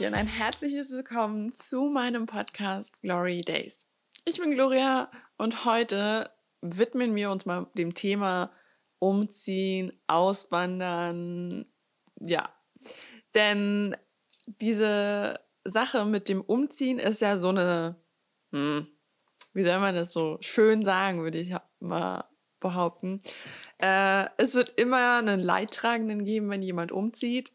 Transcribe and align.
dir 0.00 0.08
und 0.08 0.14
ein 0.14 0.26
herzliches 0.26 0.92
Willkommen 0.92 1.54
zu 1.54 1.82
meinem 1.82 2.24
Podcast 2.24 3.02
Glory 3.02 3.42
Days. 3.42 3.90
Ich 4.24 4.40
bin 4.40 4.50
Gloria 4.52 5.10
und 5.36 5.66
heute 5.66 6.30
widmen 6.62 7.14
wir 7.14 7.30
uns 7.30 7.44
mal 7.44 7.66
dem 7.74 7.92
Thema 7.92 8.50
Umziehen, 8.98 9.92
Auswandern. 10.06 11.66
Ja, 12.18 12.48
denn 13.34 13.94
diese 14.46 15.38
Sache 15.64 16.06
mit 16.06 16.30
dem 16.30 16.40
Umziehen 16.40 16.98
ist 16.98 17.20
ja 17.20 17.36
so 17.36 17.50
eine, 17.50 17.96
hm, 18.52 18.86
wie 19.52 19.64
soll 19.64 19.80
man 19.80 19.94
das 19.94 20.14
so 20.14 20.38
schön 20.40 20.80
sagen, 20.80 21.22
würde 21.22 21.40
ich 21.40 21.54
mal 21.78 22.24
behaupten. 22.58 23.20
Äh, 23.76 24.28
es 24.38 24.54
wird 24.54 24.80
immer 24.80 25.18
einen 25.18 25.40
Leidtragenden 25.40 26.24
geben, 26.24 26.48
wenn 26.48 26.62
jemand 26.62 26.90
umzieht. 26.90 27.52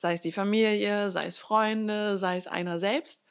Sei 0.00 0.14
es 0.14 0.22
die 0.22 0.32
Familie, 0.32 1.10
sei 1.10 1.26
es 1.26 1.38
Freunde, 1.38 2.16
sei 2.16 2.38
es 2.38 2.46
einer 2.46 2.78
selbst. 2.78 3.22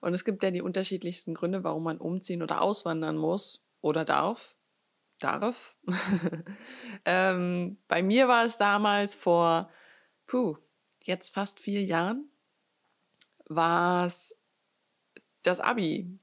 Und 0.00 0.12
es 0.12 0.24
gibt 0.24 0.42
ja 0.42 0.50
die 0.50 0.60
unterschiedlichsten 0.60 1.34
Gründe, 1.34 1.62
warum 1.62 1.84
man 1.84 1.98
umziehen 1.98 2.42
oder 2.42 2.62
auswandern 2.62 3.16
muss 3.16 3.62
oder 3.80 4.04
darf. 4.04 4.56
Darf. 5.20 5.76
ähm, 7.04 7.78
bei 7.86 8.02
mir 8.02 8.26
war 8.26 8.44
es 8.44 8.58
damals 8.58 9.14
vor, 9.14 9.70
puh, 10.26 10.56
jetzt 11.04 11.32
fast 11.32 11.60
vier 11.60 11.82
Jahren, 11.84 12.28
war 13.44 14.04
es 14.06 14.36
das 15.44 15.60
Abi. 15.60 16.18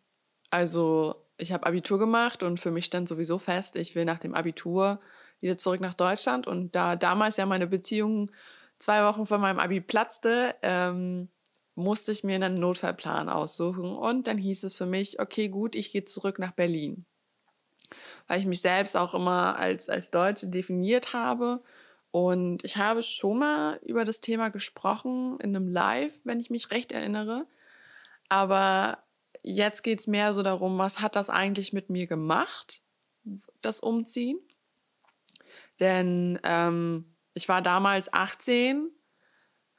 Also 0.50 1.16
ich 1.38 1.54
habe 1.54 1.66
Abitur 1.66 1.98
gemacht 1.98 2.44
und 2.44 2.60
für 2.60 2.72
mich 2.72 2.84
stand 2.84 3.08
sowieso 3.08 3.40
fest, 3.40 3.78
ich 3.78 3.96
will 3.96 4.04
nach 4.04 4.20
dem 4.20 4.36
Abitur 4.36 5.00
wieder 5.40 5.58
zurück 5.58 5.80
nach 5.80 5.94
Deutschland. 5.94 6.46
Und 6.46 6.76
da 6.76 6.98
damals 6.98 7.38
ja 7.38 7.46
meine 7.46 7.68
Beziehung 7.68 8.30
zwei 8.84 9.06
Wochen 9.06 9.26
vor 9.26 9.38
meinem 9.38 9.60
Abi 9.60 9.80
platzte, 9.80 10.56
ähm, 10.62 11.30
musste 11.76 12.12
ich 12.12 12.24
mir 12.24 12.36
einen 12.36 12.60
Notfallplan 12.60 13.30
aussuchen. 13.30 13.96
Und 13.96 14.28
dann 14.28 14.38
hieß 14.38 14.64
es 14.64 14.78
für 14.78 14.86
mich, 14.86 15.20
okay, 15.20 15.48
gut, 15.48 15.76
ich 15.76 15.92
gehe 15.92 16.04
zurück 16.04 16.38
nach 16.38 16.52
Berlin. 16.52 17.06
Weil 18.28 18.40
ich 18.40 18.46
mich 18.46 18.62
selbst 18.62 18.96
auch 18.98 19.14
immer 19.14 19.58
als, 19.58 19.90
als 19.90 20.12
Deutsche 20.12 20.48
definiert 20.48 21.14
habe. 21.14 21.64
Und 22.12 22.64
ich 22.64 22.78
habe 22.78 23.02
schon 23.02 23.40
mal 23.40 23.80
über 23.84 24.06
das 24.06 24.22
Thema 24.22 24.50
gesprochen 24.50 25.40
in 25.40 25.56
einem 25.56 25.68
Live, 25.68 26.20
wenn 26.26 26.40
ich 26.40 26.50
mich 26.50 26.70
recht 26.70 26.92
erinnere. 26.92 27.48
Aber 28.30 29.00
jetzt 29.44 29.82
geht 29.82 30.00
es 30.00 30.08
mehr 30.08 30.34
so 30.34 30.44
darum, 30.44 30.78
was 30.78 31.00
hat 31.00 31.16
das 31.16 31.30
eigentlich 31.30 31.74
mit 31.74 31.90
mir 31.90 32.06
gemacht, 32.06 32.84
das 33.62 33.80
Umziehen. 33.80 34.40
Denn 35.80 36.40
ähm, 36.44 37.13
ich 37.34 37.50
war 37.50 37.62
damals 37.62 38.14
18, 38.14 38.90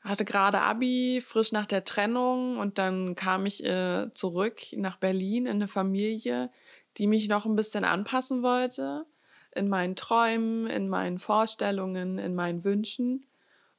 hatte 0.02 0.24
gerade 0.24 0.60
Abi, 0.60 1.22
frisch 1.24 1.52
nach 1.52 1.66
der 1.66 1.84
Trennung 1.84 2.56
und 2.56 2.78
dann 2.78 3.14
kam 3.14 3.46
ich 3.46 3.64
äh, 3.64 4.10
zurück 4.12 4.60
nach 4.72 4.98
Berlin 4.98 5.46
in 5.46 5.52
eine 5.52 5.68
Familie, 5.68 6.50
die 6.98 7.06
mich 7.06 7.28
noch 7.28 7.46
ein 7.46 7.56
bisschen 7.56 7.84
anpassen 7.84 8.42
wollte 8.42 9.06
in 9.54 9.68
meinen 9.68 9.96
Träumen, 9.96 10.66
in 10.66 10.88
meinen 10.88 11.18
Vorstellungen, 11.18 12.18
in 12.18 12.34
meinen 12.34 12.64
Wünschen. 12.64 13.26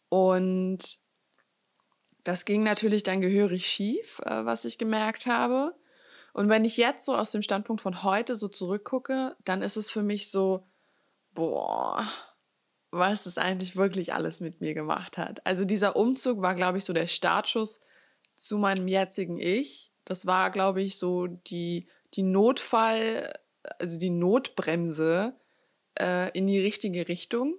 Und 0.09 0.97
das 2.23 2.45
ging 2.45 2.63
natürlich 2.63 3.03
dann 3.03 3.21
gehörig 3.21 3.67
schief, 3.67 4.19
äh, 4.25 4.45
was 4.45 4.65
ich 4.65 4.77
gemerkt 4.77 5.27
habe. 5.27 5.75
Und 6.33 6.49
wenn 6.49 6.65
ich 6.65 6.77
jetzt 6.77 7.05
so 7.05 7.15
aus 7.15 7.31
dem 7.31 7.41
Standpunkt 7.41 7.81
von 7.81 8.03
heute 8.03 8.35
so 8.35 8.47
zurückgucke, 8.47 9.35
dann 9.45 9.61
ist 9.61 9.77
es 9.77 9.91
für 9.91 10.01
mich 10.01 10.29
so, 10.29 10.65
boah, 11.33 12.05
was 12.97 13.25
es 13.25 13.37
eigentlich 13.37 13.75
wirklich 13.75 14.13
alles 14.13 14.39
mit 14.39 14.61
mir 14.61 14.73
gemacht 14.73 15.17
hat. 15.17 15.45
Also 15.45 15.65
dieser 15.65 15.95
Umzug 15.95 16.41
war, 16.41 16.55
glaube 16.55 16.77
ich, 16.77 16.85
so 16.85 16.93
der 16.93 17.07
Startschuss 17.07 17.81
zu 18.35 18.57
meinem 18.57 18.87
jetzigen 18.87 19.39
Ich. 19.39 19.91
Das 20.05 20.25
war, 20.25 20.51
glaube 20.51 20.81
ich, 20.81 20.97
so 20.97 21.27
die, 21.27 21.87
die 22.13 22.23
Notfall, 22.23 23.33
also 23.79 23.97
die 23.97 24.09
Notbremse 24.09 25.33
äh, 25.99 26.31
in 26.37 26.47
die 26.47 26.59
richtige 26.59 27.07
Richtung. 27.07 27.55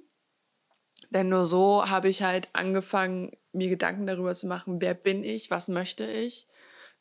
Denn 1.11 1.29
nur 1.29 1.45
so 1.45 1.89
habe 1.89 2.09
ich 2.09 2.23
halt 2.23 2.49
angefangen, 2.53 3.33
mir 3.53 3.69
Gedanken 3.69 4.07
darüber 4.07 4.35
zu 4.35 4.47
machen, 4.47 4.81
wer 4.81 4.95
bin 4.95 5.25
ich, 5.25 5.51
was 5.51 5.69
möchte 5.69 6.07
ich, 6.07 6.47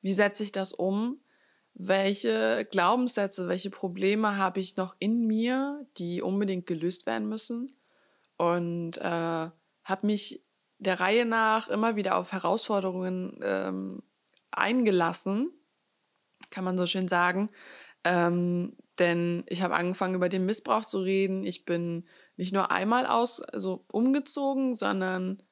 wie 0.01 0.13
setze 0.13 0.43
ich 0.43 0.51
das 0.51 0.73
um, 0.73 1.19
welche 1.73 2.65
Glaubenssätze, 2.71 3.47
welche 3.47 3.69
Probleme 3.69 4.37
habe 4.37 4.59
ich 4.59 4.77
noch 4.77 4.95
in 4.99 5.25
mir, 5.27 5.85
die 5.97 6.21
unbedingt 6.21 6.65
gelöst 6.65 7.05
werden 7.05 7.27
müssen. 7.27 7.67
Und 8.37 8.97
äh, 8.97 9.49
habe 9.83 10.05
mich 10.05 10.43
der 10.77 10.99
Reihe 10.99 11.25
nach 11.25 11.69
immer 11.69 11.95
wieder 11.95 12.17
auf 12.17 12.31
Herausforderungen 12.31 13.39
ähm, 13.41 14.03
eingelassen, 14.51 15.51
kann 16.49 16.63
man 16.63 16.77
so 16.77 16.85
schön 16.85 17.07
sagen. 17.07 17.49
Ähm, 18.03 18.77
denn 18.99 19.43
ich 19.47 19.61
habe 19.61 19.75
angefangen, 19.75 20.15
über 20.15 20.29
den 20.29 20.45
Missbrauch 20.45 20.85
zu 20.85 20.99
reden. 20.99 21.43
Ich 21.43 21.65
bin 21.65 22.07
nicht 22.37 22.53
nur 22.53 22.71
einmal 22.71 23.05
aus, 23.07 23.41
also 23.41 23.85
umgezogen, 23.91 24.75
sondern 24.75 25.43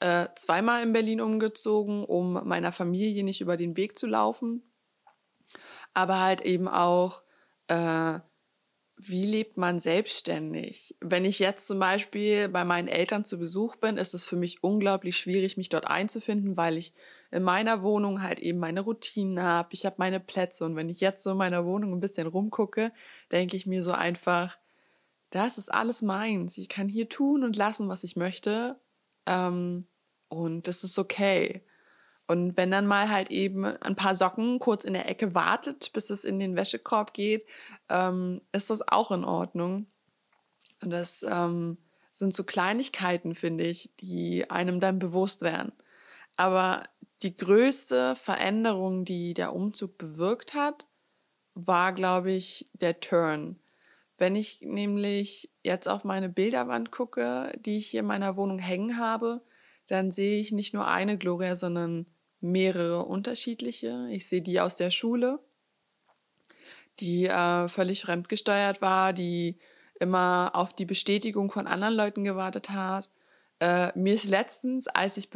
äh, 0.00 0.28
zweimal 0.36 0.82
in 0.82 0.92
Berlin 0.92 1.20
umgezogen, 1.20 2.04
um 2.04 2.34
meiner 2.46 2.72
Familie 2.72 3.24
nicht 3.24 3.40
über 3.40 3.56
den 3.56 3.76
Weg 3.76 3.98
zu 3.98 4.06
laufen. 4.06 4.62
Aber 5.94 6.20
halt 6.20 6.42
eben 6.42 6.68
auch, 6.68 7.22
äh, 7.68 8.20
wie 8.96 9.26
lebt 9.26 9.56
man 9.58 9.78
selbstständig? 9.78 10.96
Wenn 11.00 11.24
ich 11.24 11.38
jetzt 11.38 11.66
zum 11.66 11.78
Beispiel 11.78 12.48
bei 12.48 12.64
meinen 12.64 12.88
Eltern 12.88 13.24
zu 13.24 13.38
Besuch 13.38 13.76
bin, 13.76 13.98
ist 13.98 14.14
es 14.14 14.24
für 14.24 14.36
mich 14.36 14.64
unglaublich 14.64 15.18
schwierig, 15.18 15.56
mich 15.56 15.68
dort 15.68 15.86
einzufinden, 15.86 16.56
weil 16.56 16.78
ich 16.78 16.94
in 17.30 17.42
meiner 17.42 17.82
Wohnung 17.82 18.22
halt 18.22 18.40
eben 18.40 18.58
meine 18.58 18.80
Routinen 18.80 19.42
habe. 19.42 19.68
Ich 19.72 19.84
habe 19.84 19.96
meine 19.98 20.18
Plätze 20.18 20.64
und 20.64 20.76
wenn 20.76 20.88
ich 20.88 21.00
jetzt 21.00 21.22
so 21.22 21.32
in 21.32 21.36
meiner 21.36 21.66
Wohnung 21.66 21.92
ein 21.92 22.00
bisschen 22.00 22.26
rumgucke, 22.26 22.90
denke 23.32 23.56
ich 23.56 23.66
mir 23.66 23.82
so 23.82 23.92
einfach, 23.92 24.58
das 25.30 25.58
ist 25.58 25.72
alles 25.72 26.00
meins. 26.00 26.56
Ich 26.56 26.68
kann 26.68 26.88
hier 26.88 27.08
tun 27.08 27.44
und 27.44 27.56
lassen, 27.56 27.88
was 27.88 28.04
ich 28.04 28.16
möchte. 28.16 28.80
Ähm, 29.26 29.86
und 30.28 30.68
das 30.68 30.84
ist 30.84 30.98
okay. 30.98 31.62
Und 32.26 32.56
wenn 32.56 32.70
dann 32.70 32.86
mal 32.86 33.08
halt 33.08 33.30
eben 33.30 33.64
ein 33.64 33.94
paar 33.94 34.16
Socken 34.16 34.58
kurz 34.58 34.84
in 34.84 34.94
der 34.94 35.08
Ecke 35.08 35.34
wartet, 35.34 35.92
bis 35.92 36.10
es 36.10 36.24
in 36.24 36.38
den 36.38 36.56
Wäschekorb 36.56 37.14
geht, 37.14 37.46
ähm, 37.88 38.40
ist 38.52 38.70
das 38.70 38.86
auch 38.86 39.12
in 39.12 39.24
Ordnung. 39.24 39.86
Und 40.82 40.90
das 40.90 41.24
ähm, 41.28 41.78
sind 42.10 42.34
so 42.34 42.44
Kleinigkeiten, 42.44 43.34
finde 43.34 43.64
ich, 43.64 43.90
die 44.00 44.50
einem 44.50 44.80
dann 44.80 44.98
bewusst 44.98 45.42
werden. 45.42 45.72
Aber 46.36 46.82
die 47.22 47.36
größte 47.36 48.14
Veränderung, 48.14 49.04
die 49.04 49.32
der 49.32 49.54
Umzug 49.54 49.96
bewirkt 49.96 50.54
hat, 50.54 50.86
war, 51.54 51.92
glaube 51.92 52.32
ich, 52.32 52.68
der 52.74 53.00
Turn. 53.00 53.58
Wenn 54.18 54.34
ich 54.34 54.62
nämlich 54.62 55.50
jetzt 55.62 55.88
auf 55.88 56.04
meine 56.04 56.28
Bilderwand 56.28 56.90
gucke, 56.90 57.52
die 57.58 57.76
ich 57.76 57.88
hier 57.88 58.00
in 58.00 58.06
meiner 58.06 58.36
Wohnung 58.36 58.58
hängen 58.58 58.98
habe, 58.98 59.42
dann 59.86 60.10
sehe 60.10 60.40
ich 60.40 60.52
nicht 60.52 60.74
nur 60.74 60.86
eine 60.86 61.18
Gloria, 61.18 61.54
sondern 61.54 62.06
mehrere 62.40 63.04
unterschiedliche. 63.04 64.08
Ich 64.10 64.28
sehe 64.28 64.42
die 64.42 64.60
aus 64.60 64.76
der 64.76 64.90
Schule, 64.90 65.40
die 67.00 67.26
äh, 67.26 67.68
völlig 67.68 68.02
fremdgesteuert 68.02 68.80
war, 68.80 69.12
die 69.12 69.58
immer 69.98 70.50
auf 70.54 70.74
die 70.74 70.84
Bestätigung 70.84 71.50
von 71.50 71.66
anderen 71.66 71.94
Leuten 71.94 72.24
gewartet 72.24 72.70
hat. 72.70 73.10
Äh, 73.60 73.96
mir 73.98 74.14
ist 74.14 74.24
letztens, 74.24 74.86
als 74.88 75.16
ich 75.16 75.30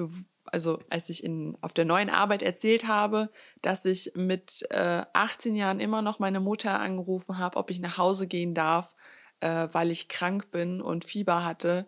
also 0.53 0.81
als 0.91 1.09
ich 1.11 1.23
in, 1.23 1.57
auf 1.61 1.75
der 1.75 1.85
neuen 1.85 2.11
Arbeit 2.11 2.43
erzählt 2.43 2.87
habe, 2.87 3.31
dass 3.63 3.85
ich 3.85 4.13
mit 4.15 4.67
äh, 4.71 5.03
18 5.13 5.55
Jahren 5.55 5.81
immer 5.81 6.03
noch 6.03 6.19
meine 6.19 6.41
Mutter 6.41 6.81
angerufen 6.81 7.39
habe, 7.39 7.57
ob 7.57 7.71
ich 7.71 7.81
nach 7.81 7.99
Hause 7.99 8.27
gehen 8.27 8.55
darf, 8.55 8.97
äh, 9.41 9.69
weil 9.73 9.91
ich 9.91 10.09
krank 10.09 10.51
bin 10.51 10.81
und 10.81 11.05
Fieber 11.05 11.45
hatte, 11.45 11.87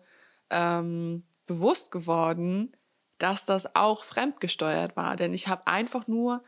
ähm, 0.49 1.23
bewusst 1.45 1.91
geworden, 1.91 2.75
dass 3.23 3.45
das 3.45 3.73
auch 3.73 4.03
fremdgesteuert 4.03 4.97
war. 4.97 5.15
Denn 5.15 5.33
ich 5.33 5.47
habe 5.47 5.65
einfach 5.65 6.07
nur 6.07 6.43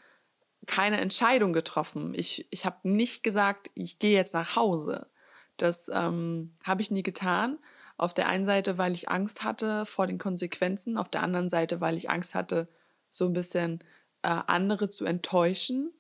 keine 0.66 1.00
Entscheidung 1.00 1.54
getroffen. 1.54 2.14
Ich, 2.14 2.48
ich 2.50 2.66
habe 2.66 2.78
nicht 2.84 3.24
gesagt, 3.24 3.72
ich 3.76 3.98
gehe 3.98 4.14
jetzt 4.14 4.34
nach 4.34 4.58
Hause. 4.58 5.08
Das 5.56 5.90
ähm, 5.94 6.54
habe 6.66 6.82
ich 6.82 6.92
nie 6.92 7.02
getan. 7.02 7.60
Auf 7.96 8.14
der 8.14 8.28
einen 8.28 8.44
Seite, 8.44 8.78
weil 8.78 8.94
ich 8.94 9.08
Angst 9.08 9.46
hatte 9.46 9.86
vor 9.86 10.06
den 10.06 10.18
Konsequenzen, 10.18 10.98
auf 10.98 11.08
der 11.08 11.24
anderen 11.24 11.48
Seite, 11.48 11.80
weil 11.80 11.96
ich 11.96 12.10
Angst 12.10 12.36
hatte, 12.36 12.68
so 13.10 13.26
ein 13.26 13.32
bisschen 13.32 13.80
äh, 14.22 14.42
andere 14.48 14.90
zu 14.90 15.06
enttäuschen. 15.06 15.94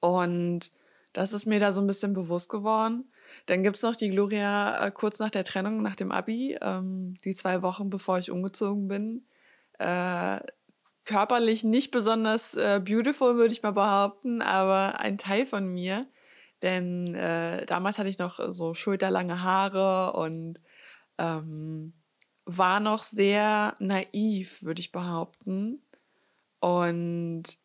Und 0.00 0.72
das 1.12 1.34
ist 1.34 1.44
mir 1.44 1.60
da 1.60 1.70
so 1.70 1.82
ein 1.82 1.86
bisschen 1.86 2.14
bewusst 2.14 2.48
geworden. 2.48 3.12
Dann 3.44 3.62
gibt 3.62 3.76
es 3.76 3.82
noch 3.82 3.94
die 3.94 4.08
Gloria 4.08 4.86
äh, 4.86 4.90
kurz 4.90 5.18
nach 5.18 5.30
der 5.30 5.44
Trennung, 5.44 5.82
nach 5.82 5.96
dem 5.96 6.12
Abi, 6.12 6.56
ähm, 6.62 7.14
die 7.24 7.34
zwei 7.34 7.60
Wochen 7.60 7.90
bevor 7.90 8.18
ich 8.18 8.30
umgezogen 8.30 8.88
bin. 8.88 9.26
Äh, 9.78 10.40
körperlich 11.04 11.64
nicht 11.64 11.90
besonders 11.90 12.54
äh, 12.54 12.80
beautiful, 12.84 13.36
würde 13.36 13.52
ich 13.52 13.62
mal 13.62 13.72
behaupten, 13.72 14.42
aber 14.42 15.00
ein 15.00 15.18
Teil 15.18 15.46
von 15.46 15.66
mir. 15.66 16.00
Denn 16.62 17.14
äh, 17.14 17.66
damals 17.66 17.98
hatte 17.98 18.08
ich 18.08 18.18
noch 18.18 18.40
so 18.52 18.74
schulterlange 18.74 19.42
Haare 19.42 20.14
und 20.14 20.60
ähm, 21.18 21.92
war 22.46 22.80
noch 22.80 23.04
sehr 23.04 23.74
naiv, 23.80 24.62
würde 24.62 24.80
ich 24.80 24.92
behaupten. 24.92 25.82
Und 26.60 27.58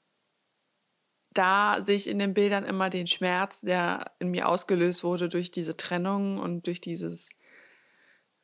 da 1.31 1.81
sehe 1.81 1.95
ich 1.95 2.09
in 2.09 2.19
den 2.19 2.33
Bildern 2.33 2.65
immer 2.65 2.89
den 2.89 3.07
Schmerz, 3.07 3.61
der 3.61 4.11
in 4.19 4.31
mir 4.31 4.49
ausgelöst 4.49 5.03
wurde 5.03 5.29
durch 5.29 5.51
diese 5.51 5.77
Trennung 5.77 6.37
und 6.37 6.67
durch 6.67 6.81
dieses 6.81 7.31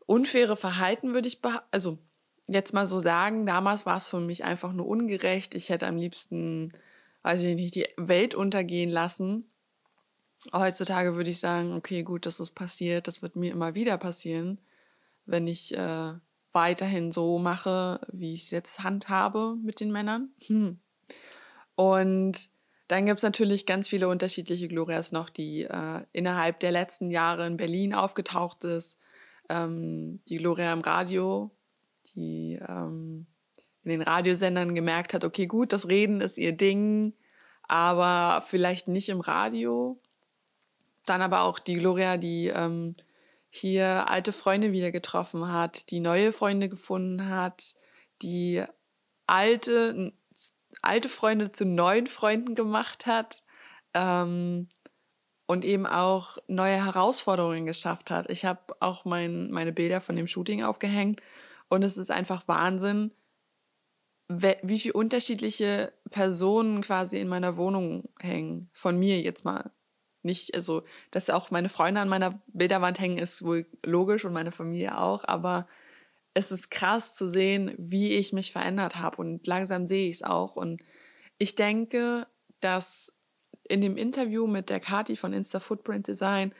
unfaire 0.05 0.55
Verhalten, 0.55 1.13
würde 1.13 1.27
ich 1.27 1.41
also 1.71 1.99
jetzt 2.47 2.73
mal 2.73 2.87
so 2.87 2.99
sagen. 2.99 3.45
Damals 3.45 3.85
war 3.85 3.97
es 3.97 4.07
für 4.07 4.19
mich 4.19 4.43
einfach 4.43 4.73
nur 4.73 4.87
ungerecht. 4.87 5.55
Ich 5.55 5.69
hätte 5.69 5.87
am 5.87 5.97
liebsten, 5.97 6.73
weiß 7.23 7.41
ich 7.41 7.55
nicht, 7.55 7.75
die 7.75 7.87
Welt 7.97 8.35
untergehen 8.35 8.89
lassen. 8.89 9.49
Heutzutage 10.53 11.15
würde 11.15 11.31
ich 11.31 11.39
sagen, 11.39 11.73
okay, 11.73 12.03
gut, 12.03 12.25
das 12.25 12.39
ist 12.39 12.51
passiert, 12.51 13.07
das 13.07 13.21
wird 13.21 13.35
mir 13.35 13.51
immer 13.51 13.73
wieder 13.73 13.97
passieren, 13.97 14.59
wenn 15.25 15.47
ich 15.47 15.75
äh, 15.75 16.13
weiterhin 16.51 17.11
so 17.11 17.39
mache, 17.39 17.99
wie 18.11 18.33
ich 18.33 18.43
es 18.43 18.51
jetzt 18.51 18.83
handhabe 18.83 19.57
mit 19.61 19.79
den 19.79 19.91
Männern. 19.91 20.29
Hm. 20.47 20.79
Und 21.75 22.49
dann 22.87 23.05
gibt 23.05 23.17
es 23.17 23.23
natürlich 23.23 23.65
ganz 23.65 23.87
viele 23.87 24.07
unterschiedliche 24.07 24.67
Glorias 24.67 25.11
noch, 25.11 25.29
die 25.29 25.63
äh, 25.63 26.01
innerhalb 26.11 26.59
der 26.59 26.71
letzten 26.71 27.09
Jahre 27.09 27.47
in 27.47 27.57
Berlin 27.57 27.93
aufgetaucht 27.93 28.63
ist. 28.63 28.99
Ähm, 29.49 30.21
die 30.29 30.37
Gloria 30.37 30.71
im 30.71 30.81
Radio, 30.81 31.51
die 32.15 32.59
ähm, 32.67 33.27
in 33.83 33.91
den 33.91 34.01
Radiosendern 34.01 34.75
gemerkt 34.75 35.13
hat, 35.13 35.23
okay, 35.23 35.45
gut, 35.45 35.71
das 35.71 35.89
Reden 35.89 36.21
ist 36.21 36.37
ihr 36.37 36.53
Ding, 36.53 37.13
aber 37.63 38.43
vielleicht 38.45 38.87
nicht 38.87 39.09
im 39.09 39.21
Radio. 39.21 39.99
Dann 41.05 41.21
aber 41.21 41.41
auch 41.41 41.59
die 41.59 41.75
Gloria, 41.75 42.17
die 42.17 42.47
ähm, 42.47 42.95
hier 43.49 44.09
alte 44.09 44.33
Freunde 44.33 44.71
wieder 44.71 44.91
getroffen 44.91 45.51
hat, 45.51 45.91
die 45.91 45.99
neue 45.99 46.33
Freunde 46.33 46.67
gefunden 46.67 47.29
hat, 47.29 47.75
die 48.21 48.63
alte 49.27 50.13
alte 50.81 51.09
Freunde 51.09 51.51
zu 51.51 51.65
neuen 51.65 52.07
Freunden 52.07 52.55
gemacht 52.55 53.05
hat 53.05 53.43
ähm, 53.93 54.69
und 55.47 55.65
eben 55.65 55.85
auch 55.85 56.37
neue 56.47 56.83
Herausforderungen 56.85 57.65
geschafft 57.65 58.11
hat. 58.11 58.29
Ich 58.29 58.45
habe 58.45 58.75
auch 58.79 59.05
mein, 59.05 59.51
meine 59.51 59.71
Bilder 59.71 60.01
von 60.01 60.15
dem 60.15 60.27
Shooting 60.27 60.63
aufgehängt 60.63 61.21
und 61.69 61.83
es 61.83 61.97
ist 61.97 62.11
einfach 62.11 62.47
Wahnsinn, 62.47 63.11
wie 64.27 64.79
viele 64.79 64.93
unterschiedliche 64.93 65.93
Personen 66.09 66.81
quasi 66.81 67.19
in 67.19 67.27
meiner 67.27 67.57
Wohnung 67.57 68.09
hängen. 68.19 68.69
Von 68.73 68.97
mir 68.97 69.21
jetzt 69.21 69.45
mal. 69.45 69.71
Nicht, 70.23 70.55
also, 70.55 70.83
dass 71.11 71.29
auch 71.29 71.51
meine 71.51 71.69
Freunde 71.69 72.01
an 72.01 72.09
meiner 72.09 72.41
Bilderwand 72.47 72.99
hängen, 72.99 73.19
ist 73.19 73.43
wohl 73.43 73.67
logisch 73.85 74.25
und 74.25 74.33
meine 74.33 74.51
Familie 74.51 74.97
auch, 74.97 75.23
aber 75.25 75.67
es 76.33 76.51
ist 76.51 76.71
krass 76.71 77.15
zu 77.15 77.29
sehen, 77.29 77.75
wie 77.77 78.13
ich 78.13 78.33
mich 78.33 78.51
verändert 78.51 78.95
habe 78.95 79.17
und 79.17 79.45
langsam 79.45 79.85
sehe 79.85 80.09
ich 80.09 80.15
es 80.15 80.23
auch. 80.23 80.55
Und 80.55 80.83
ich 81.37 81.53
denke, 81.53 82.27
dass 82.59 83.13
in 83.69 83.81
dem 83.81 83.97
Interview 83.97 84.47
mit 84.47 84.69
der 84.69 84.79
Kati 84.79 85.15
von 85.15 85.31
Insta 85.31 85.59
Footprint 85.59 86.07
Design 86.07 86.53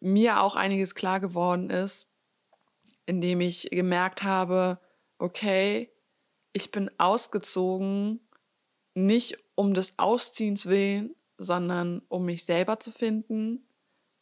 mir 0.00 0.42
auch 0.42 0.56
einiges 0.56 0.94
klar 0.94 1.20
geworden 1.20 1.68
ist, 1.68 2.12
indem 3.10 3.40
ich 3.40 3.68
gemerkt 3.72 4.22
habe, 4.22 4.78
okay, 5.18 5.90
ich 6.52 6.70
bin 6.70 6.88
ausgezogen, 6.96 8.20
nicht 8.94 9.36
um 9.56 9.74
des 9.74 9.98
Ausziehens 9.98 10.66
willen, 10.66 11.16
sondern 11.36 12.02
um 12.08 12.24
mich 12.24 12.44
selber 12.44 12.78
zu 12.78 12.92
finden, 12.92 13.66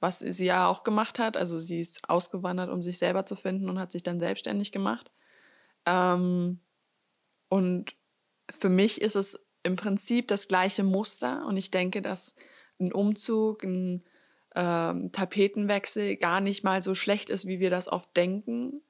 was 0.00 0.20
sie 0.20 0.46
ja 0.46 0.68
auch 0.68 0.84
gemacht 0.84 1.18
hat. 1.18 1.36
Also 1.36 1.58
sie 1.58 1.80
ist 1.80 2.08
ausgewandert, 2.08 2.70
um 2.70 2.82
sich 2.82 2.96
selber 2.96 3.26
zu 3.26 3.36
finden 3.36 3.68
und 3.68 3.78
hat 3.78 3.92
sich 3.92 4.02
dann 4.02 4.20
selbstständig 4.20 4.72
gemacht. 4.72 5.10
Ähm, 5.84 6.60
und 7.50 7.94
für 8.50 8.70
mich 8.70 9.02
ist 9.02 9.16
es 9.16 9.46
im 9.64 9.76
Prinzip 9.76 10.28
das 10.28 10.48
gleiche 10.48 10.82
Muster 10.82 11.44
und 11.46 11.58
ich 11.58 11.70
denke, 11.70 12.00
dass 12.00 12.36
ein 12.80 12.90
Umzug, 12.90 13.64
ein 13.64 14.02
ähm, 14.58 15.12
Tapetenwechsel 15.12 16.16
gar 16.16 16.40
nicht 16.40 16.64
mal 16.64 16.82
so 16.82 16.96
schlecht 16.96 17.30
ist, 17.30 17.46
wie 17.46 17.60
wir 17.60 17.70
das 17.70 17.86
oft 17.86 18.14
denken. 18.16 18.82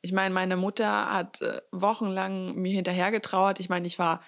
Ich 0.00 0.10
meine, 0.10 0.34
meine 0.34 0.56
Mutter 0.56 1.12
hat 1.12 1.40
äh, 1.42 1.62
wochenlang 1.70 2.56
mir 2.56 2.72
hinterhergetrauert. 2.72 3.60
Ich 3.60 3.68
meine, 3.68 3.86
ich 3.86 4.00
war 4.00 4.20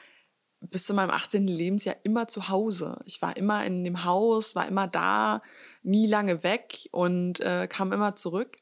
bis 0.60 0.86
zu 0.86 0.94
meinem 0.94 1.10
18. 1.10 1.48
Lebensjahr 1.48 1.96
immer 2.04 2.28
zu 2.28 2.48
Hause. 2.48 3.00
Ich 3.06 3.20
war 3.20 3.36
immer 3.36 3.66
in 3.66 3.82
dem 3.82 4.04
Haus, 4.04 4.54
war 4.54 4.68
immer 4.68 4.86
da, 4.86 5.42
nie 5.82 6.06
lange 6.06 6.44
weg 6.44 6.88
und 6.92 7.40
äh, 7.40 7.66
kam 7.66 7.92
immer 7.92 8.14
zurück. 8.14 8.58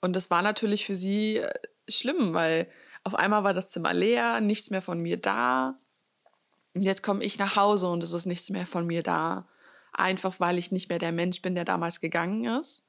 Und 0.00 0.16
das 0.16 0.30
war 0.30 0.40
natürlich 0.40 0.86
für 0.86 0.94
sie 0.94 1.36
äh, 1.36 1.52
schlimm, 1.88 2.32
weil 2.32 2.68
auf 3.04 3.14
einmal 3.14 3.44
war 3.44 3.52
das 3.52 3.70
Zimmer 3.70 3.92
leer, 3.92 4.40
nichts 4.40 4.70
mehr 4.70 4.82
von 4.82 4.98
mir 4.98 5.18
da. 5.18 5.78
Und 6.74 6.80
jetzt 6.80 7.02
komme 7.02 7.22
ich 7.22 7.38
nach 7.38 7.56
Hause 7.56 7.88
und 7.88 8.02
es 8.02 8.14
ist 8.14 8.24
nichts 8.24 8.48
mehr 8.48 8.66
von 8.66 8.86
mir 8.86 9.02
da. 9.02 9.46
Einfach 9.98 10.40
weil 10.40 10.58
ich 10.58 10.72
nicht 10.72 10.90
mehr 10.90 10.98
der 10.98 11.12
Mensch 11.12 11.40
bin, 11.40 11.54
der 11.54 11.64
damals 11.64 12.00
gegangen 12.00 12.44
ist. 12.44 12.84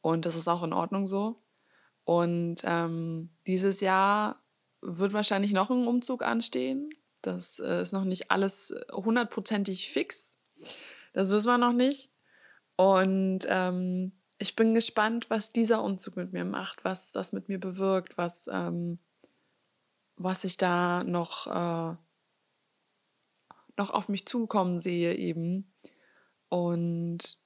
Und 0.00 0.26
das 0.26 0.36
ist 0.36 0.46
auch 0.46 0.62
in 0.62 0.72
Ordnung 0.72 1.08
so. 1.08 1.42
Und 2.04 2.58
ähm, 2.62 3.30
dieses 3.48 3.80
Jahr 3.80 4.40
wird 4.80 5.12
wahrscheinlich 5.12 5.52
noch 5.52 5.70
ein 5.70 5.88
Umzug 5.88 6.22
anstehen. 6.22 6.90
Das 7.20 7.58
äh, 7.58 7.82
ist 7.82 7.92
noch 7.92 8.04
nicht 8.04 8.30
alles 8.30 8.72
hundertprozentig 8.92 9.90
fix. 9.90 10.38
Das 11.12 11.30
wissen 11.32 11.48
wir 11.48 11.58
noch 11.58 11.72
nicht. 11.72 12.12
Und 12.76 13.40
ähm, 13.48 14.12
ich 14.38 14.54
bin 14.54 14.72
gespannt, 14.72 15.30
was 15.30 15.52
dieser 15.52 15.82
Umzug 15.82 16.14
mit 16.16 16.32
mir 16.32 16.44
macht, 16.44 16.84
was 16.84 17.10
das 17.10 17.32
mit 17.32 17.48
mir 17.48 17.58
bewirkt, 17.58 18.16
was, 18.16 18.48
ähm, 18.52 19.00
was 20.16 20.44
ich 20.44 20.58
da 20.58 21.02
noch, 21.02 21.48
äh, 21.48 21.96
noch 23.76 23.90
auf 23.90 24.08
mich 24.08 24.28
zukommen 24.28 24.78
sehe 24.78 25.16
eben. 25.16 25.72
Und 26.48 27.38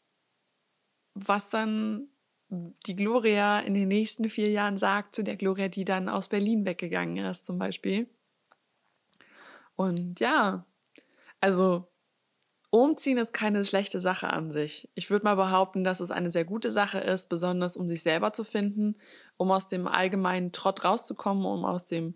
was 1.15 1.51
dann 1.51 2.09
die 2.49 2.97
Gloria 2.97 3.61
in 3.61 3.75
den 3.75 3.89
nächsten 3.89 4.29
vier 4.29 4.51
Jahren 4.51 4.77
sagt 4.77 5.15
zu 5.15 5.23
der 5.23 5.37
Gloria, 5.37 5.69
die 5.69 5.85
dann 5.85 6.09
aus 6.09 6.29
Berlin 6.29 6.65
weggegangen 6.65 7.25
ist 7.25 7.47
zum 7.47 7.59
Beispiel. 7.59 8.09
Und 9.77 10.21
ja, 10.21 10.67
also 11.41 11.91
Umziehen 12.73 13.19
ist 13.19 13.33
keine 13.33 13.65
schlechte 13.65 14.01
Sache 14.01 14.31
an 14.31 14.53
sich. 14.53 14.89
Ich 14.95 15.11
würde 15.11 15.25
mal 15.25 15.35
behaupten, 15.35 15.83
dass 15.83 15.99
es 15.99 16.13
eine 16.13 16.31
sehr 16.31 16.45
gute 16.45 16.71
Sache 16.71 16.99
ist, 16.99 17.29
besonders 17.29 17.77
um 17.77 17.89
sich 17.89 18.03
selber 18.03 18.33
zu 18.33 18.45
finden, 18.45 18.97
um 19.37 19.51
aus 19.51 19.69
dem 19.69 19.89
allgemeinen 19.89 20.53
Trott 20.53 20.85
rauszukommen, 20.85 21.45
um 21.45 21.65
aus 21.65 21.87
dem, 21.87 22.15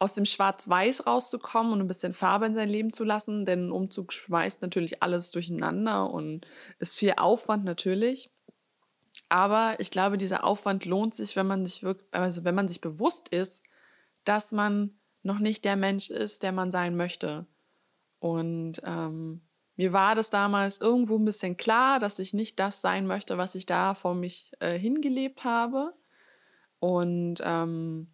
aus 0.00 0.14
dem 0.14 0.24
Schwarz-Weiß 0.24 1.06
rauszukommen 1.06 1.72
und 1.72 1.80
ein 1.80 1.86
bisschen 1.86 2.14
Farbe 2.14 2.46
in 2.46 2.54
sein 2.54 2.68
Leben 2.68 2.92
zu 2.92 3.04
lassen. 3.04 3.46
Denn 3.46 3.68
ein 3.68 3.72
Umzug 3.72 4.12
schmeißt 4.12 4.62
natürlich 4.62 5.02
alles 5.02 5.30
durcheinander 5.30 6.10
und 6.10 6.46
ist 6.78 6.98
viel 6.98 7.14
Aufwand 7.16 7.64
natürlich. 7.64 8.32
Aber 9.28 9.78
ich 9.78 9.92
glaube, 9.92 10.18
dieser 10.18 10.42
Aufwand 10.44 10.84
lohnt 10.84 11.14
sich, 11.14 11.36
wenn 11.36 11.46
man 11.46 11.64
sich 11.64 11.84
wirklich, 11.84 12.08
also 12.12 12.42
wenn 12.42 12.54
man 12.56 12.66
sich 12.66 12.80
bewusst 12.80 13.28
ist, 13.28 13.62
dass 14.24 14.50
man 14.50 14.98
noch 15.22 15.38
nicht 15.38 15.64
der 15.64 15.76
Mensch 15.76 16.10
ist, 16.10 16.42
der 16.42 16.52
man 16.52 16.70
sein 16.70 16.96
möchte 16.96 17.46
und 18.20 18.82
ähm, 18.84 19.40
mir 19.76 19.92
war 19.92 20.14
das 20.14 20.30
damals 20.30 20.78
irgendwo 20.80 21.16
ein 21.16 21.24
bisschen 21.24 21.56
klar, 21.56 21.98
dass 21.98 22.18
ich 22.18 22.34
nicht 22.34 22.60
das 22.60 22.82
sein 22.82 23.06
möchte, 23.06 23.38
was 23.38 23.54
ich 23.54 23.66
da 23.66 23.94
vor 23.94 24.14
mich 24.14 24.52
äh, 24.60 24.78
hingelebt 24.78 25.42
habe. 25.42 25.94
Und 26.78 27.36
ähm, 27.42 28.08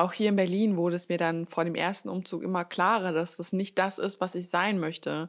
auch 0.00 0.12
hier 0.12 0.30
in 0.30 0.36
Berlin 0.36 0.76
wurde 0.76 0.96
es 0.96 1.08
mir 1.08 1.18
dann 1.18 1.46
vor 1.46 1.64
dem 1.64 1.74
ersten 1.74 2.08
Umzug 2.08 2.42
immer 2.42 2.64
klarer, 2.64 3.12
dass 3.12 3.36
das 3.36 3.52
nicht 3.52 3.78
das 3.78 3.98
ist, 3.98 4.20
was 4.20 4.34
ich 4.34 4.48
sein 4.48 4.78
möchte. 4.78 5.28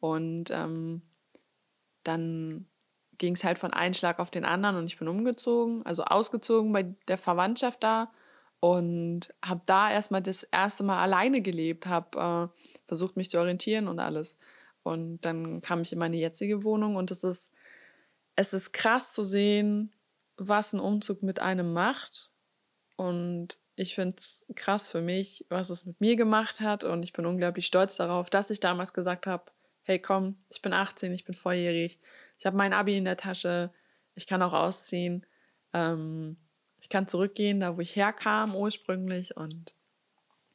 Und 0.00 0.50
ähm, 0.50 1.02
dann 2.02 2.66
ging 3.18 3.34
es 3.34 3.44
halt 3.44 3.58
von 3.58 3.72
einem 3.72 3.94
Schlag 3.94 4.18
auf 4.18 4.30
den 4.30 4.44
anderen 4.44 4.76
und 4.76 4.86
ich 4.86 4.98
bin 4.98 5.08
umgezogen, 5.08 5.84
also 5.86 6.04
ausgezogen 6.04 6.72
bei 6.72 6.82
der 7.08 7.18
Verwandtschaft 7.18 7.82
da 7.82 8.12
und 8.60 9.34
habe 9.44 9.62
da 9.66 9.90
erstmal 9.90 10.22
das 10.22 10.42
erste 10.42 10.84
Mal 10.84 11.02
alleine 11.02 11.40
gelebt, 11.40 11.86
habe 11.86 12.50
äh, 12.54 12.86
versucht, 12.86 13.16
mich 13.16 13.30
zu 13.30 13.38
orientieren 13.38 13.88
und 13.88 13.98
alles. 13.98 14.38
Und 14.82 15.20
dann 15.22 15.62
kam 15.62 15.82
ich 15.82 15.92
in 15.92 15.98
meine 15.98 16.16
jetzige 16.16 16.62
Wohnung 16.62 16.96
und 16.96 17.10
es 17.10 17.24
ist, 17.24 17.52
es 18.36 18.52
ist 18.52 18.72
krass 18.72 19.12
zu 19.14 19.24
sehen, 19.24 19.92
was 20.36 20.72
ein 20.72 20.80
Umzug 20.80 21.22
mit 21.22 21.40
einem 21.40 21.72
macht. 21.72 22.30
Und 22.96 23.58
ich 23.76 23.94
finde 23.94 24.16
es 24.16 24.46
krass 24.54 24.90
für 24.90 25.02
mich, 25.02 25.44
was 25.50 25.70
es 25.70 25.84
mit 25.84 26.00
mir 26.00 26.16
gemacht 26.16 26.60
hat. 26.60 26.82
Und 26.82 27.02
ich 27.02 27.12
bin 27.12 27.26
unglaublich 27.26 27.66
stolz 27.66 27.96
darauf, 27.96 28.30
dass 28.30 28.50
ich 28.50 28.58
damals 28.58 28.94
gesagt 28.94 29.26
habe, 29.26 29.52
hey 29.82 29.98
komm, 29.98 30.36
ich 30.50 30.62
bin 30.62 30.72
18, 30.72 31.12
ich 31.12 31.24
bin 31.24 31.34
volljährig, 31.34 32.00
ich 32.38 32.46
habe 32.46 32.56
mein 32.56 32.72
Abi 32.72 32.96
in 32.96 33.04
der 33.04 33.16
Tasche, 33.16 33.70
ich 34.14 34.26
kann 34.26 34.42
auch 34.42 34.54
ausziehen. 34.54 35.24
Ähm, 35.72 36.38
ich 36.78 36.88
kann 36.88 37.06
zurückgehen, 37.06 37.60
da 37.60 37.76
wo 37.76 37.80
ich 37.80 37.96
herkam 37.96 38.56
ursprünglich 38.56 39.36
und 39.36 39.74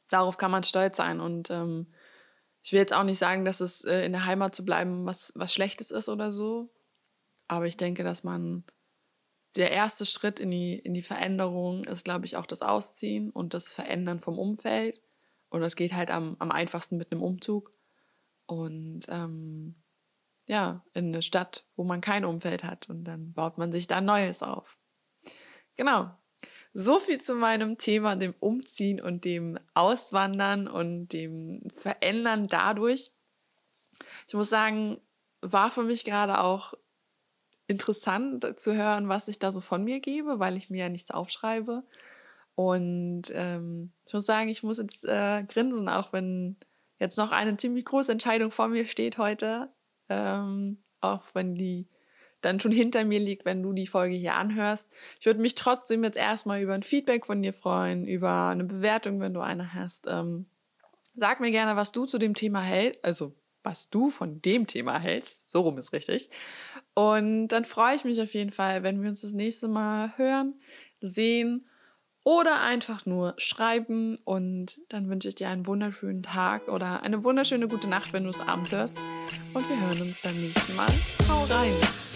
darauf 0.08 0.36
kann 0.36 0.50
man 0.50 0.64
stolz 0.64 0.96
sein. 0.96 1.20
Und 1.20 1.50
ähm, 1.50 1.86
ich 2.62 2.72
will 2.72 2.80
jetzt 2.80 2.92
auch 2.92 3.04
nicht 3.04 3.18
sagen, 3.18 3.44
dass 3.44 3.60
es 3.60 3.84
äh, 3.84 4.04
in 4.04 4.12
der 4.12 4.26
Heimat 4.26 4.54
zu 4.54 4.64
bleiben 4.64 5.06
was, 5.06 5.32
was 5.36 5.54
Schlechtes 5.54 5.90
ist 5.90 6.08
oder 6.08 6.32
so. 6.32 6.70
Aber 7.48 7.66
ich 7.66 7.76
denke, 7.76 8.04
dass 8.04 8.24
man 8.24 8.64
der 9.56 9.70
erste 9.70 10.06
Schritt 10.06 10.40
in 10.40 10.50
die, 10.50 10.78
in 10.78 10.94
die 10.94 11.02
Veränderung 11.02 11.84
ist, 11.84 12.04
glaube 12.04 12.24
ich, 12.24 12.36
auch 12.36 12.46
das 12.46 12.62
Ausziehen 12.62 13.30
und 13.30 13.54
das 13.54 13.72
Verändern 13.72 14.20
vom 14.20 14.38
Umfeld. 14.38 15.00
Und 15.50 15.60
das 15.60 15.76
geht 15.76 15.92
halt 15.92 16.10
am, 16.10 16.36
am 16.38 16.50
einfachsten 16.50 16.96
mit 16.96 17.12
einem 17.12 17.22
Umzug. 17.22 17.70
Und 18.46 19.00
ähm, 19.08 19.74
ja, 20.48 20.84
in 20.94 21.08
eine 21.08 21.22
Stadt, 21.22 21.66
wo 21.76 21.84
man 21.84 22.00
kein 22.00 22.24
Umfeld 22.24 22.64
hat. 22.64 22.88
Und 22.88 23.04
dann 23.04 23.32
baut 23.34 23.58
man 23.58 23.72
sich 23.72 23.86
da 23.86 24.00
Neues 24.00 24.42
auf. 24.42 24.78
Genau. 25.76 26.10
So 26.72 26.98
viel 26.98 27.20
zu 27.20 27.34
meinem 27.34 27.76
Thema, 27.76 28.16
dem 28.16 28.34
Umziehen 28.40 29.00
und 29.00 29.26
dem 29.26 29.58
Auswandern 29.74 30.68
und 30.68 31.08
dem 31.08 31.62
Verändern 31.74 32.48
dadurch. 32.48 33.10
Ich 34.26 34.32
muss 34.32 34.48
sagen, 34.48 34.98
war 35.42 35.70
für 35.70 35.82
mich 35.82 36.04
gerade 36.04 36.40
auch 36.40 36.72
interessant 37.72 38.58
zu 38.58 38.74
hören, 38.74 39.08
was 39.08 39.28
ich 39.28 39.38
da 39.38 39.52
so 39.52 39.60
von 39.60 39.84
mir 39.84 40.00
gebe, 40.00 40.38
weil 40.38 40.56
ich 40.56 40.70
mir 40.70 40.84
ja 40.84 40.88
nichts 40.88 41.10
aufschreibe. 41.10 41.82
Und 42.54 43.24
ähm, 43.32 43.92
ich 44.06 44.14
muss 44.14 44.26
sagen, 44.26 44.48
ich 44.48 44.62
muss 44.62 44.78
jetzt 44.78 45.04
äh, 45.04 45.42
grinsen, 45.44 45.88
auch 45.88 46.12
wenn 46.12 46.56
jetzt 46.98 47.16
noch 47.16 47.32
eine 47.32 47.56
ziemlich 47.56 47.84
große 47.84 48.12
Entscheidung 48.12 48.50
vor 48.50 48.68
mir 48.68 48.86
steht 48.86 49.18
heute. 49.18 49.70
Ähm, 50.08 50.78
auch 51.00 51.24
wenn 51.34 51.54
die 51.54 51.88
dann 52.40 52.60
schon 52.60 52.72
hinter 52.72 53.04
mir 53.04 53.20
liegt, 53.20 53.44
wenn 53.44 53.62
du 53.62 53.72
die 53.72 53.86
Folge 53.86 54.16
hier 54.16 54.34
anhörst. 54.34 54.90
Ich 55.18 55.26
würde 55.26 55.40
mich 55.40 55.54
trotzdem 55.54 56.04
jetzt 56.04 56.16
erstmal 56.16 56.60
über 56.60 56.74
ein 56.74 56.82
Feedback 56.82 57.24
von 57.24 57.42
dir 57.42 57.52
freuen, 57.52 58.06
über 58.06 58.48
eine 58.48 58.64
Bewertung, 58.64 59.20
wenn 59.20 59.34
du 59.34 59.40
eine 59.40 59.74
hast. 59.74 60.06
Ähm, 60.08 60.46
sag 61.14 61.40
mir 61.40 61.50
gerne, 61.50 61.76
was 61.76 61.92
du 61.92 62.04
zu 62.04 62.18
dem 62.18 62.34
Thema 62.34 62.60
hältst, 62.60 63.04
also 63.04 63.34
was 63.62 63.90
du 63.90 64.10
von 64.10 64.40
dem 64.42 64.66
Thema 64.66 65.02
hältst. 65.02 65.48
So 65.48 65.62
rum 65.62 65.78
ist 65.78 65.92
richtig. 65.92 66.30
Und 66.94 67.48
dann 67.48 67.64
freue 67.64 67.96
ich 67.96 68.04
mich 68.04 68.20
auf 68.20 68.34
jeden 68.34 68.52
Fall, 68.52 68.82
wenn 68.82 69.02
wir 69.02 69.08
uns 69.08 69.22
das 69.22 69.32
nächste 69.32 69.68
Mal 69.68 70.12
hören, 70.16 70.54
sehen 71.00 71.66
oder 72.24 72.60
einfach 72.62 73.06
nur 73.06 73.34
schreiben. 73.38 74.18
Und 74.24 74.80
dann 74.88 75.08
wünsche 75.08 75.28
ich 75.28 75.34
dir 75.34 75.48
einen 75.48 75.66
wunderschönen 75.66 76.22
Tag 76.22 76.68
oder 76.68 77.02
eine 77.02 77.24
wunderschöne 77.24 77.68
gute 77.68 77.88
Nacht, 77.88 78.12
wenn 78.12 78.24
du 78.24 78.30
es 78.30 78.40
abends 78.40 78.72
hörst. 78.72 78.96
Und 79.54 79.68
wir 79.68 79.80
hören 79.80 80.02
uns 80.02 80.20
beim 80.20 80.38
nächsten 80.40 80.76
Mal. 80.76 80.92
Hau 81.28 81.44
rein! 81.44 82.11